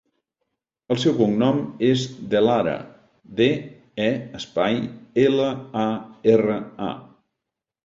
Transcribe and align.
El 0.93 1.01
seu 1.01 1.13
cognom 1.19 1.59
és 1.89 2.05
De 2.31 2.41
Lara: 2.45 2.73
de, 3.41 3.51
e, 4.07 4.09
espai, 4.41 4.81
ela, 5.29 5.47
a, 5.85 5.87
erra, 6.35 6.61
a. 6.91 6.93